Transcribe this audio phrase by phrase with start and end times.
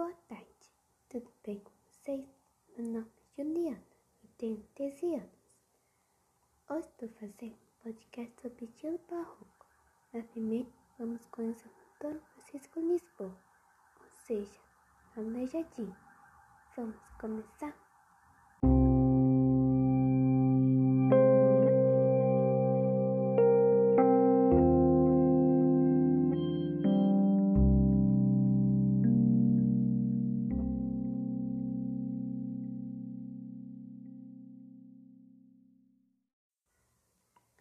[0.00, 0.72] Boa tarde,
[1.10, 2.26] tudo bem com vocês?
[2.74, 3.84] Meu nome é Juliana
[4.24, 5.54] e tenho 13 anos.
[6.70, 9.66] Hoje estou fazendo um podcast sobre estilo barroco.
[10.10, 13.36] Mas primeiro vamos conhecer o Dom Francisco Lisboa,
[14.00, 14.60] ou seja,
[15.18, 15.94] Aleijadinho.
[16.74, 17.79] Vamos começar?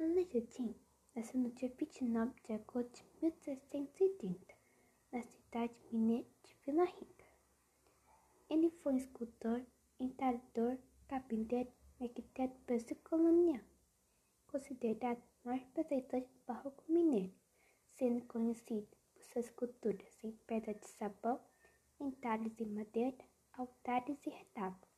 [0.00, 0.76] Aleijadinho
[1.12, 4.54] nasceu no dia 29 de agosto de 1730,
[5.10, 7.24] na cidade mineira de Vila Rica.
[8.48, 9.60] Ele foi escultor,
[9.98, 13.60] entalhador, carpinteiro e arquiteto Brasil colonial,
[14.46, 17.34] considerado o maior representante do barroco mineiro,
[17.90, 21.40] sendo conhecido por suas esculturas em pedra de sabão,
[21.98, 24.88] entalhes de madeira, altares e retábulos.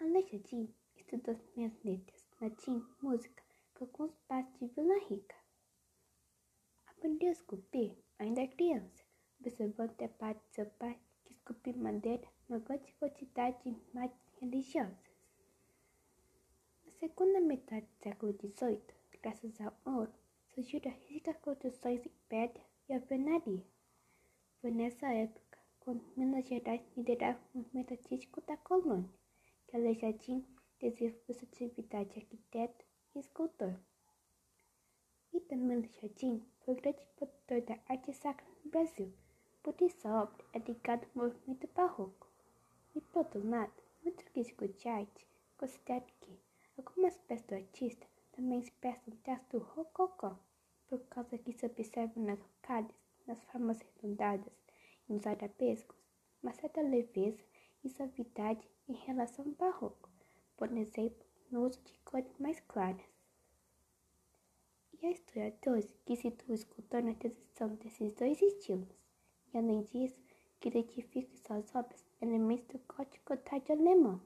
[0.00, 3.40] Aleijadinho estudou as minhas letras, latim, música,
[3.80, 5.36] alguns passos de Vila Rica.
[6.88, 9.04] Aprendeu a esculpir ainda criança,
[9.38, 14.98] observando a parte de seu pai que esculpia madeira uma grande quantidade de imagens religiosas.
[16.84, 18.82] Na segunda metade do século XVIII,
[19.22, 20.12] graças ao ouro,
[20.52, 23.64] surgiram ricas construções em pedra e alvenaria.
[24.60, 29.08] Foi nessa época, quando Minas Gerais liderava o movimento artístico da colônia,
[29.68, 30.44] que Aleijadinho
[30.90, 33.78] desenvolveu sua atividade de arquiteto e escultor.
[35.48, 39.12] Também Aleijadinho foi grande produtor da arte sacra no Brasil,
[39.62, 42.26] por isso a obra é ligada ao movimento barroco.
[42.94, 45.26] E por outro lado, muitos críticos de arte
[45.58, 46.40] consideram que
[46.78, 50.38] algumas peças do artista também expressam traços do rococó,
[50.88, 52.96] por causa que se observa nas rocalhas,
[53.26, 54.54] nas formas redondadas
[55.06, 55.98] e nos arabescos,
[56.42, 57.44] uma certa leveza
[57.84, 60.08] e suavidade em relação ao barroco,
[60.62, 63.02] por exemplo, no uso de cores mais claras.
[64.92, 68.94] E há historiadores que situam o escultor na transição desses dois estilos,
[69.52, 70.22] e além disso,
[70.60, 74.22] que identificam em suas obras elementos do gótico tardio alemão.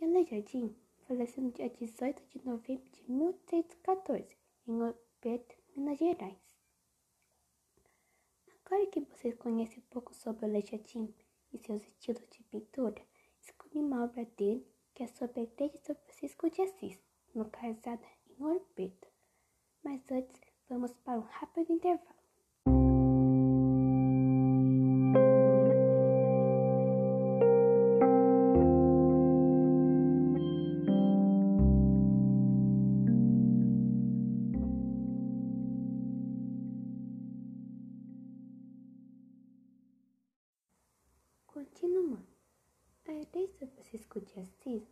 [0.00, 0.76] E Aleijadinho
[1.08, 4.36] faleceu no dia 18 de novembro de 1814,
[4.68, 6.38] em Opeto, Minas Gerais.
[8.64, 11.12] Agora que vocês conhecem um pouco sobre Aleijadinho
[11.52, 13.09] e seus estilos de pintura,
[13.80, 16.98] uma obra dele que é sobre a igreja de São Francisco de Assis,
[17.34, 19.08] localizada em Ouro Preto.
[19.82, 22.20] Mas antes, vamos para um rápido intervalo.
[41.46, 42.39] Continuando.
[43.10, 44.84] A São Francisco de Assis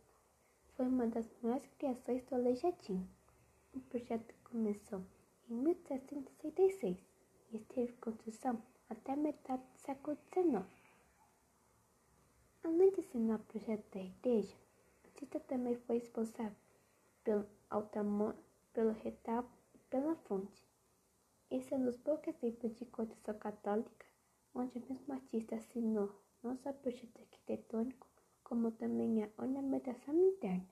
[0.75, 3.09] foi uma das maiores criações do Aleijadinho.
[3.73, 5.01] O projeto começou
[5.49, 6.97] em 1766
[7.49, 10.65] e esteve em construção até metade do século XIX.
[12.61, 14.53] Além de assinar o projeto da igreja,
[15.01, 16.57] o artista também foi responsável
[17.23, 18.35] pelo altar-mor,
[18.73, 20.61] pelo retábulo e pela fonte.
[21.49, 24.05] Esse é um dos poucos exemplos de construção católica
[24.53, 26.13] onde o mesmo artista assinou
[26.43, 28.08] não só o projeto arquitetônico,
[28.49, 30.67] como também a ornamentação interna,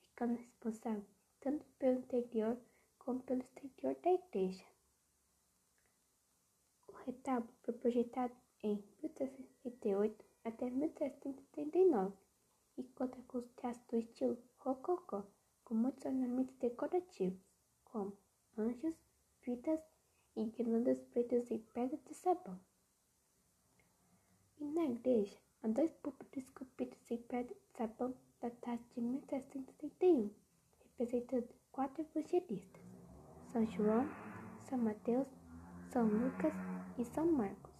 [0.00, 1.06] ficando responsável
[1.38, 2.58] tanto pelo interior
[2.98, 4.64] como pelo exterior da igreja.
[6.88, 12.16] O retábulo foi projetado em 1338 até 1339
[12.76, 15.24] e conta com os traços do estilo rococó,
[15.64, 17.40] com muitos ornamentos decorativos,
[17.84, 18.12] como
[18.58, 18.96] anjos,
[19.38, 19.80] fitas
[20.34, 22.58] e guirlandas pretas em pedra de sabão.
[24.58, 30.30] E na igreja, há dois púlpitos esculpidos em pedra de sabão datados de 1731,
[30.82, 32.82] representando quatro evangelistas,
[33.52, 34.08] São João,
[34.68, 35.28] São Mateus,
[35.90, 36.54] São Lucas
[36.98, 37.74] e São Marcos.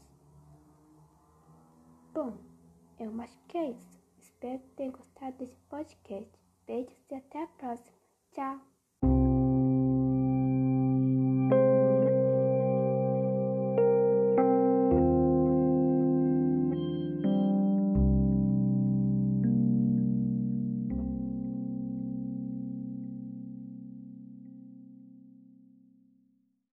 [2.12, 2.36] Bom,
[2.98, 4.00] eu acho que é isso.
[4.18, 6.38] Espero que tenham gostado desse podcast.
[6.66, 7.96] Beijos e até a próxima.
[8.32, 8.69] Tchau!